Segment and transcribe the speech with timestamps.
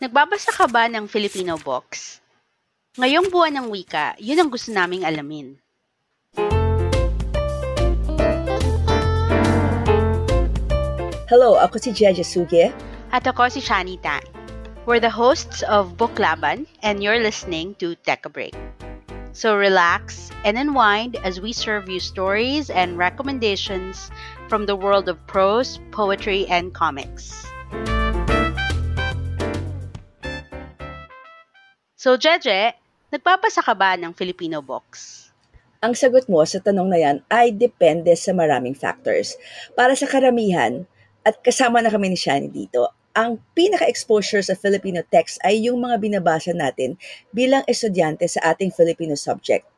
[0.00, 2.16] Nagbabasa ka ba ng Filipino Box?
[2.96, 5.60] Ngayong buwan ng wika, yun ang gusto naming alamin.
[11.28, 12.72] Hello, ako si Jeja Suge.
[13.12, 14.24] At ako si Shani Tan.
[14.88, 18.56] We're the hosts of Book Laban, and you're listening to Tech a Break.
[19.36, 24.08] So relax and unwind as we serve you stories and recommendations
[24.48, 27.44] from the world of prose, poetry, and comics.
[32.00, 32.80] So, Jeje,
[33.12, 35.28] nagpapasa ka ba ng Filipino books?
[35.84, 39.36] Ang sagot mo sa tanong na yan ay depende sa maraming factors.
[39.76, 40.88] Para sa karamihan,
[41.28, 46.00] at kasama na kami ni Shani dito, ang pinaka-exposure sa Filipino text ay yung mga
[46.00, 46.96] binabasa natin
[47.36, 49.68] bilang estudyante sa ating Filipino subject.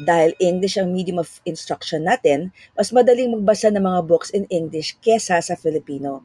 [0.00, 2.48] Dahil English ang medium of instruction natin,
[2.80, 6.24] mas madaling magbasa ng mga books in English kesa sa Filipino.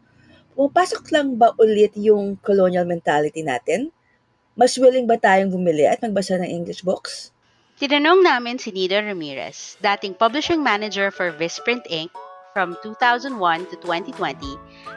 [0.56, 3.92] Pumapasok lang ba ulit yung colonial mentality natin?
[4.56, 7.36] Mas willing ba tayong bumili at magbasa ng English books?
[7.76, 12.08] Tinanong namin si Nida Ramirez, dating publishing manager for Visprint Inc.
[12.56, 13.36] from 2001
[13.68, 14.16] to 2020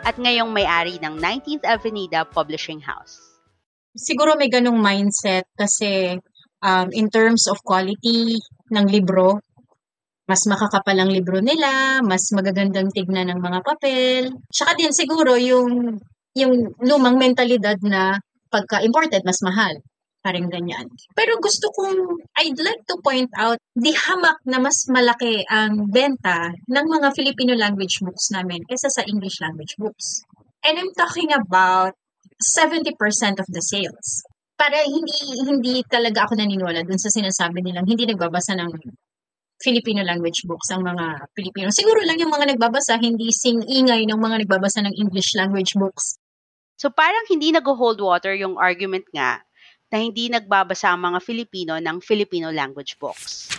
[0.07, 3.19] at ngayong may-ari ng 19th Avenida Publishing House.
[3.99, 6.23] Siguro may ganong mindset kasi
[6.63, 8.39] um, in terms of quality
[8.71, 9.43] ng libro,
[10.29, 14.29] mas makakapal ang libro nila, mas magagandang tignan ng mga papel.
[14.53, 15.97] Tsaka din siguro yung,
[16.37, 16.53] yung
[16.85, 18.21] lumang mentalidad na
[18.53, 19.73] pagka-imported, mas mahal.
[20.21, 20.85] Parang ganyan.
[21.17, 26.53] Pero gusto kong, I'd like to point out, di hamak na mas malaki ang benta
[26.53, 30.21] ng mga Filipino language books namin kaysa sa English language books.
[30.61, 31.97] And I'm talking about
[32.37, 32.93] 70%
[33.41, 34.27] of the sales.
[34.59, 35.17] Para hindi
[35.47, 38.75] hindi talaga ako naniniwala dun sa sinasabi nilang hindi nagbabasa ng
[39.59, 41.69] Filipino language books ang mga Pilipino.
[41.75, 46.19] Siguro lang yung mga nagbabasa, hindi sing-ingay ng mga nagbabasa ng English language books.
[46.79, 49.43] So parang hindi nag-hold water yung argument nga
[49.91, 53.51] na hindi nagbabasa ang mga Filipino ng Filipino language books.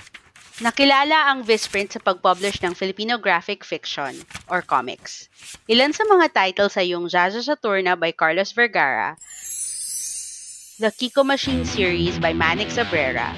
[0.60, 4.12] Nakilala ang Visprint sa pag-publish ng Filipino graphic fiction
[4.52, 5.32] or comics.
[5.72, 9.16] Ilan sa mga titles ay yung Jaja Saturna by Carlos Vergara,
[10.80, 13.32] The Kiko Machine series by Manix Abrera,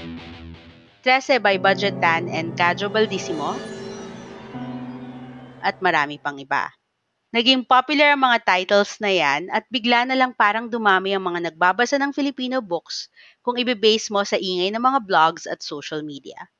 [1.01, 3.57] Trece by Budget Dan and Cajo Baldissimo,
[5.61, 6.69] at marami pang iba.
[7.31, 11.49] Naging popular ang mga titles na yan at bigla na lang parang dumami ang mga
[11.49, 13.07] nagbabasa ng Filipino books
[13.39, 16.51] kung ibe-base mo sa ingay ng mga blogs at social media.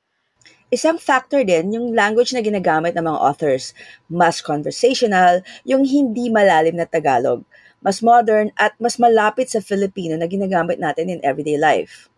[0.72, 3.76] Isang factor din yung language na ginagamit ng mga authors.
[4.08, 7.44] Mas conversational, yung hindi malalim na Tagalog.
[7.84, 12.11] Mas modern at mas malapit sa Filipino na ginagamit natin in everyday life.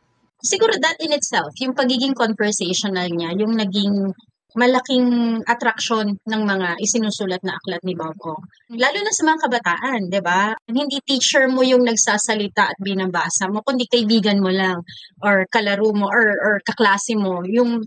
[0.44, 4.12] Siguro that in itself, yung pagiging conversational niya, yung naging
[4.54, 8.44] malaking attraction ng mga isinusulat na aklat ni Bob Ong.
[8.78, 10.54] Lalo na sa mga kabataan, di ba?
[10.70, 14.86] Hindi teacher mo yung nagsasalita at binabasa mo, kundi kaibigan mo lang
[15.26, 17.82] or kalaro mo or, or kaklase mo yung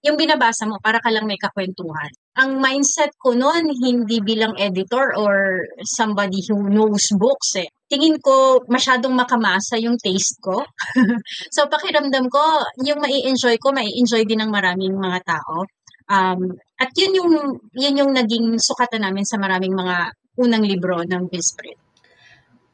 [0.00, 2.08] yung binabasa mo para ka lang may kakwentuhan.
[2.40, 7.68] Ang mindset ko noon, hindi bilang editor or somebody who knows books eh.
[7.90, 10.62] Tingin ko masyadong makamasa yung taste ko.
[11.54, 15.66] so pakiramdam ko, yung mai-enjoy ko, mai-enjoy din ng maraming mga tao.
[16.06, 17.32] Um, at yun yung,
[17.74, 21.90] yun yung naging sukatan namin sa maraming mga unang libro ng Visprint.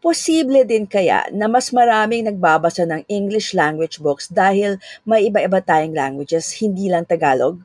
[0.06, 5.98] Posible din kaya na mas maraming nagbabasa ng English language books dahil may iba-iba tayong
[5.98, 7.58] languages, hindi lang Tagalog?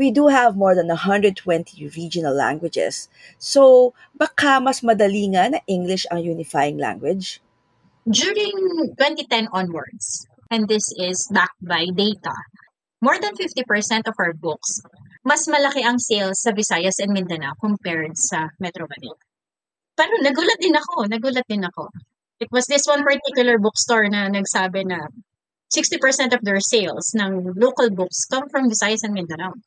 [0.00, 1.44] We do have more than 120
[1.92, 3.12] regional languages.
[3.36, 7.44] So, baka mas madali nga na English ang unifying language?
[8.08, 12.32] During 2010 onwards, and this is backed by data,
[13.04, 14.80] more than 50% of our books,
[15.20, 19.20] mas malaki ang sales sa Visayas and Mindanao compared sa Metro Manila.
[20.00, 21.92] Pero nagulat din ako, nagulat din ako.
[22.40, 25.12] It was this one particular bookstore na nagsabi na
[25.68, 29.60] 60% of their sales ng local books come from Visayas and Mindanao.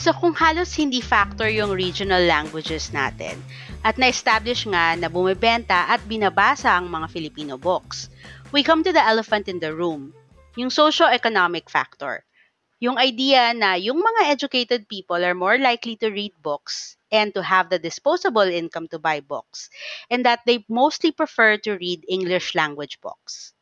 [0.00, 3.36] So kung halos hindi factor yung regional languages natin
[3.84, 8.08] at na-establish nga na bumibenta at binabasa ang mga Filipino books,
[8.48, 10.16] we come to the elephant in the room,
[10.56, 12.24] yung socio-economic factor.
[12.80, 17.44] Yung idea na yung mga educated people are more likely to read books and to
[17.44, 19.68] have the disposable income to buy books,
[20.08, 23.52] and that they mostly prefer to read English language books.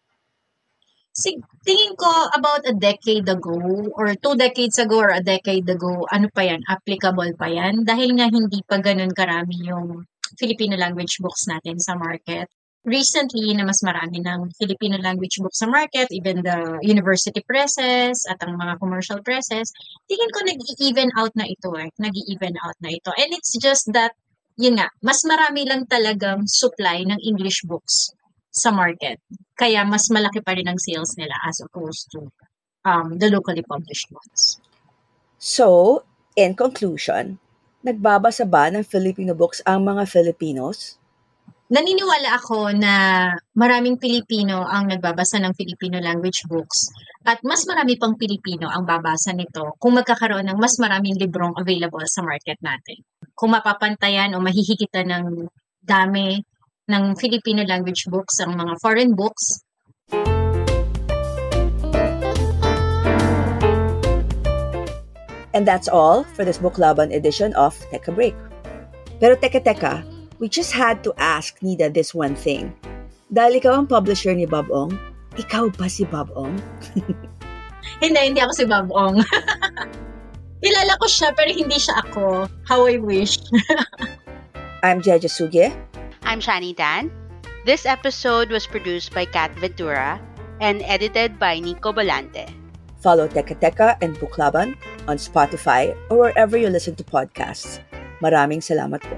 [1.19, 1.35] Sig
[1.67, 3.59] tingin ko about a decade ago
[3.99, 7.82] or two decades ago or a decade ago, ano pa yan, applicable pa yan.
[7.82, 10.06] Dahil nga hindi pa ganun karami yung
[10.38, 12.47] Filipino language books natin sa market.
[12.87, 18.38] Recently, na mas marami ng Filipino language books sa market, even the university presses at
[18.47, 19.75] ang mga commercial presses,
[20.06, 21.91] tingin ko nag-even out na ito eh.
[21.99, 23.11] Nag-even out na ito.
[23.19, 24.15] And it's just that,
[24.55, 28.15] yun nga, mas marami lang talagang supply ng English books
[28.50, 29.20] sa market.
[29.54, 32.26] Kaya mas malaki pa rin ang sales nila as opposed to
[32.88, 34.60] um, the locally published ones.
[35.38, 36.02] So,
[36.34, 37.38] in conclusion,
[37.86, 40.98] nagbabasa ba ng Filipino books ang mga Filipinos?
[41.68, 46.88] Naniniwala ako na maraming Pilipino ang nagbabasa ng Filipino language books
[47.28, 52.00] at mas marami pang Pilipino ang babasa nito kung magkakaroon ng mas maraming librong available
[52.08, 53.04] sa market natin.
[53.36, 55.24] Kung mapapantayan o mahihigitan ng
[55.84, 56.40] dami
[56.88, 59.61] ng Filipino language books ang mga foreign books.
[65.52, 68.37] And that's all for this Book Laban edition of Teka Break.
[69.20, 70.06] Pero teka teka,
[70.38, 72.73] we just had to ask Nida this one thing.
[73.29, 74.94] Dahil ikaw ang publisher ni Bob Ong,
[75.37, 76.56] ikaw ba si Bob Ong?
[78.05, 79.20] hindi, hindi ako si Bob Ong.
[80.62, 82.46] Kilala ko siya pero hindi siya ako.
[82.64, 83.37] How I wish.
[84.87, 85.88] I'm Jeja Suge.
[86.28, 87.08] I'm Shani Dan.
[87.64, 90.20] This episode was produced by Kat Ventura
[90.60, 92.52] and edited by Nico Balante.
[93.00, 94.76] Follow Teka Teka and Buklaban
[95.08, 97.80] on Spotify or wherever you listen to podcasts.
[98.20, 99.16] Maraming salamat po.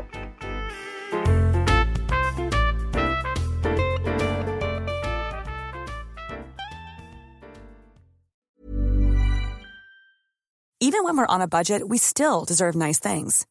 [10.79, 13.51] Even when we're on a budget, we still deserve nice things.